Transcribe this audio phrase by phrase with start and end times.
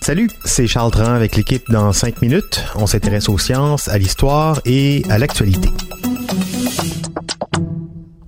[0.00, 2.64] Salut, c'est Charles Tran avec l'équipe dans 5 minutes.
[2.74, 5.68] On s'intéresse aux sciences, à l'histoire et à l'actualité.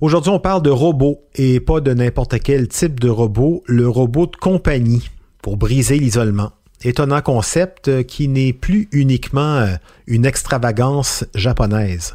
[0.01, 4.27] Aujourd'hui, on parle de robots et pas de n'importe quel type de robot, le robot
[4.27, 5.09] de compagnie
[5.41, 6.51] pour briser l'isolement.
[6.83, 9.75] Étonnant concept qui n'est plus uniquement euh,
[10.05, 12.13] une extravagance japonaise.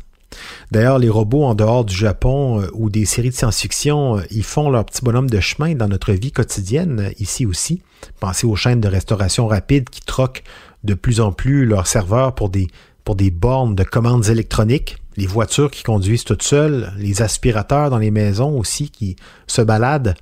[0.70, 4.44] D'ailleurs, les robots en dehors du Japon euh, ou des séries de science-fiction, euh, ils
[4.44, 7.82] font leur petit bonhomme de chemin dans notre vie quotidienne, ici aussi.
[8.20, 10.42] Pensez aux chaînes de restauration rapide qui troquent
[10.84, 15.82] de plus en plus leurs serveurs pour des bornes de commandes électroniques, les voitures qui
[15.82, 19.16] conduisent toutes seules, les aspirateurs dans les maisons aussi qui
[19.46, 20.14] se baladent.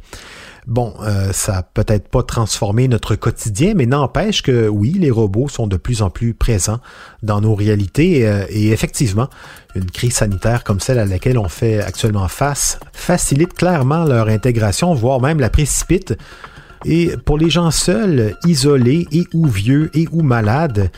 [0.66, 5.66] Bon, euh, ça peut-être pas transformé notre quotidien, mais n'empêche que oui, les robots sont
[5.66, 6.80] de plus en plus présents
[7.22, 9.28] dans nos réalités euh, et effectivement,
[9.74, 14.94] une crise sanitaire comme celle à laquelle on fait actuellement face facilite clairement leur intégration,
[14.94, 16.14] voire même la précipite.
[16.86, 20.90] Et pour les gens seuls, isolés et ou vieux et ou malades,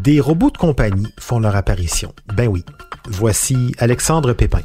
[0.00, 2.14] des robots de compagnie font leur apparition.
[2.34, 2.64] Ben oui.
[3.08, 4.60] Voici Alexandre Pépin.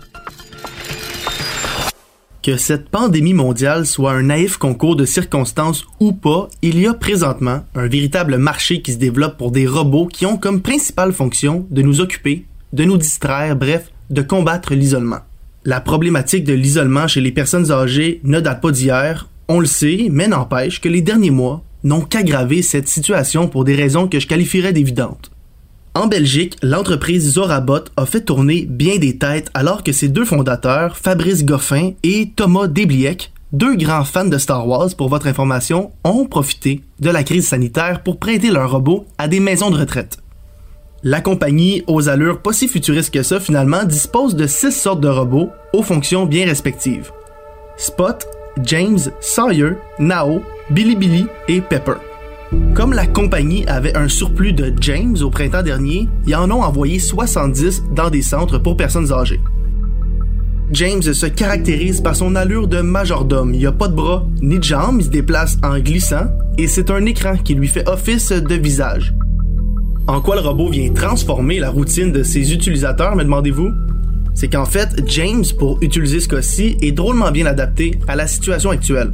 [2.48, 6.94] Que cette pandémie mondiale soit un naïf concours de circonstances ou pas, il y a
[6.94, 11.68] présentement un véritable marché qui se développe pour des robots qui ont comme principale fonction
[11.72, 15.20] de nous occuper, de nous distraire, bref, de combattre l'isolement.
[15.66, 20.08] La problématique de l'isolement chez les personnes âgées ne date pas d'hier, on le sait,
[20.10, 24.28] mais n'empêche que les derniers mois n'ont qu'aggravé cette situation pour des raisons que je
[24.28, 25.32] qualifierais d'évidentes.
[25.98, 30.96] En Belgique, l'entreprise Zorabot a fait tourner bien des têtes alors que ses deux fondateurs,
[30.96, 36.26] Fabrice Goffin et Thomas Debliec, deux grands fans de Star Wars pour votre information, ont
[36.26, 40.20] profité de la crise sanitaire pour prêter leurs robots à des maisons de retraite.
[41.02, 45.08] La compagnie, aux allures pas si futuristes que ça finalement, dispose de six sortes de
[45.08, 47.10] robots aux fonctions bien respectives.
[47.76, 48.24] Spot,
[48.62, 51.96] James, Sawyer, Nao, Billy Billy et Pepper.
[52.74, 57.00] Comme la compagnie avait un surplus de James au printemps dernier, ils en ont envoyé
[57.00, 59.42] 70 dans des centres pour personnes âgées.
[60.72, 63.54] James se caractérise par son allure de majordome.
[63.54, 66.92] Il a pas de bras ni de jambes, il se déplace en glissant et c'est
[66.92, 69.14] un écran qui lui fait office de visage.
[70.08, 73.72] En quoi le robot vient transformer la routine de ses utilisateurs, me demandez-vous?
[74.36, 78.70] C'est qu'en fait, James, pour utiliser ce cas-ci, est drôlement bien adapté à la situation
[78.70, 79.12] actuelle.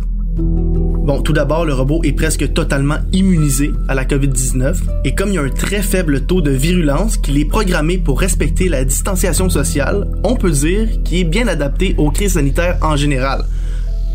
[1.04, 5.36] Bon, tout d'abord, le robot est presque totalement immunisé à la COVID-19 et comme il
[5.36, 9.50] y a un très faible taux de virulence qu'il est programmé pour respecter la distanciation
[9.50, 13.44] sociale, on peut dire qu'il est bien adapté aux crises sanitaires en général.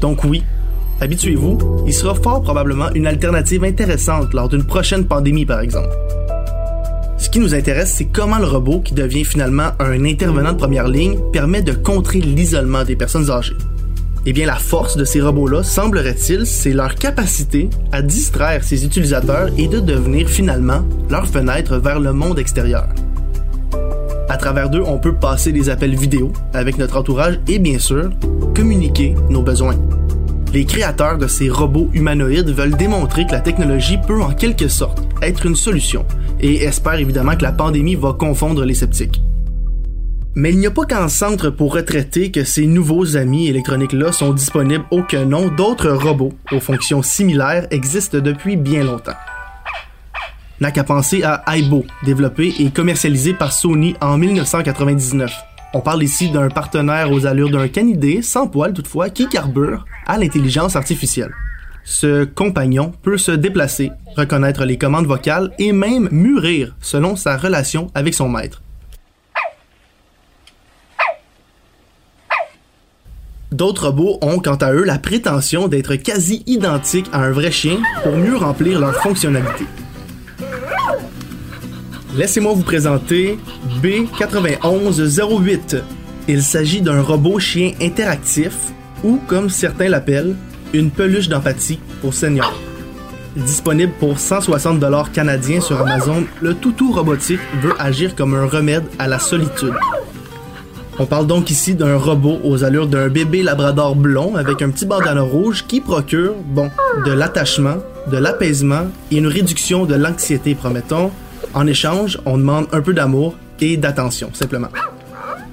[0.00, 0.42] Donc oui,
[1.02, 5.94] habituez-vous, il sera fort probablement une alternative intéressante lors d'une prochaine pandémie par exemple.
[7.18, 10.88] Ce qui nous intéresse, c'est comment le robot, qui devient finalement un intervenant de première
[10.88, 13.56] ligne, permet de contrer l'isolement des personnes âgées.
[14.26, 19.48] Eh bien, la force de ces robots-là, semblerait-il, c'est leur capacité à distraire ses utilisateurs
[19.56, 22.88] et de devenir finalement leur fenêtre vers le monde extérieur.
[24.28, 28.10] À travers d'eux, on peut passer des appels vidéo avec notre entourage et bien sûr,
[28.54, 29.76] communiquer nos besoins.
[30.52, 35.02] Les créateurs de ces robots humanoïdes veulent démontrer que la technologie peut en quelque sorte
[35.22, 36.04] être une solution
[36.40, 39.22] et espèrent évidemment que la pandémie va confondre les sceptiques.
[40.34, 44.32] Mais il n'y a pas qu'en centre pour retraités que ces nouveaux amis électroniques-là sont
[44.32, 49.16] disponibles au nom D'autres robots aux fonctions similaires existent depuis bien longtemps.
[50.60, 55.32] N'a qu'à penser à Aibo, développé et commercialisé par Sony en 1999.
[55.74, 60.18] On parle ici d'un partenaire aux allures d'un canidé, sans poil toutefois, qui carbure à
[60.18, 61.32] l'intelligence artificielle.
[61.84, 67.88] Ce compagnon peut se déplacer, reconnaître les commandes vocales et même mûrir selon sa relation
[67.94, 68.62] avec son maître.
[73.50, 77.78] D'autres robots ont quant à eux la prétention d'être quasi identiques à un vrai chien
[78.02, 79.64] pour mieux remplir leur fonctionnalité.
[82.14, 83.38] Laissez-moi vous présenter
[83.82, 85.80] B9108.
[86.28, 88.54] Il s'agit d'un robot chien interactif
[89.02, 90.36] ou, comme certains l'appellent,
[90.74, 92.60] une peluche d'empathie pour seniors.
[93.34, 98.84] Disponible pour 160 dollars canadiens sur Amazon, le toutou robotique veut agir comme un remède
[98.98, 99.74] à la solitude.
[101.00, 104.84] On parle donc ici d'un robot aux allures d'un bébé labrador blond avec un petit
[104.84, 106.70] bandana rouge qui procure, bon,
[107.06, 107.76] de l'attachement,
[108.10, 111.12] de l'apaisement et une réduction de l'anxiété, promettons.
[111.54, 114.68] En échange, on demande un peu d'amour et d'attention, simplement.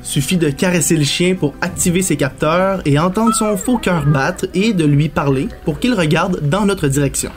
[0.01, 4.47] Suffit de caresser le chien pour activer ses capteurs et entendre son faux cœur battre
[4.55, 7.29] et de lui parler pour qu'il regarde dans notre direction.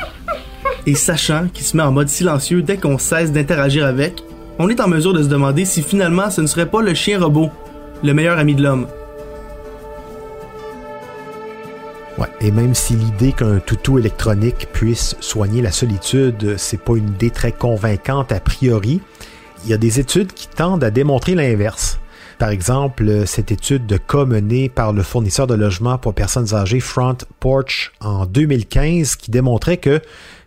[0.87, 4.23] Et sachant qu'il se met en mode silencieux dès qu'on cesse d'interagir avec,
[4.59, 7.21] on est en mesure de se demander si finalement ce ne serait pas le chien
[7.21, 7.51] robot,
[8.03, 8.87] le meilleur ami de l'homme.
[12.19, 17.09] Ouais, et même si l'idée qu'un toutou électronique puisse soigner la solitude, c'est pas une
[17.11, 19.01] idée très convaincante a priori,
[19.65, 21.99] il y a des études qui tendent à démontrer l'inverse.
[22.39, 26.79] Par exemple, cette étude de cas menée par le fournisseur de logement pour personnes âgées
[26.79, 30.01] Front Porch en 2015 qui démontrait que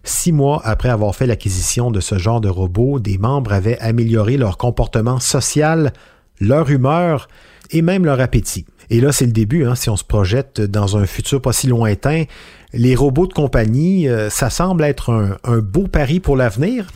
[0.05, 4.37] six mois après avoir fait l'acquisition de ce genre de robot, des membres avaient amélioré
[4.37, 5.91] leur comportement social,
[6.41, 7.29] leur humeur
[7.69, 8.65] et même leur appétit.
[8.89, 11.67] Et là, c'est le début, hein, si on se projette dans un futur pas si
[11.67, 12.25] lointain.
[12.73, 16.87] Les robots de compagnie, euh, ça semble être un, beau pari pour l'avenir.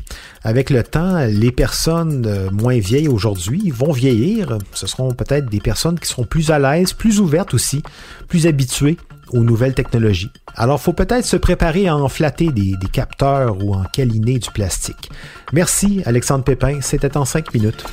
[0.43, 4.57] Avec le temps, les personnes euh, moins vieilles aujourd'hui vont vieillir.
[4.73, 7.81] Ce seront peut-être des personnes qui seront plus à l'aise, plus ouvertes aussi,
[8.27, 8.97] plus habituées
[9.29, 10.31] aux nouvelles technologies.
[10.55, 15.09] Alors, faut peut-être se préparer à enflatter des, des capteurs ou en câliner du plastique.
[15.53, 16.79] Merci, Alexandre Pépin.
[16.81, 17.85] C'était en cinq minutes.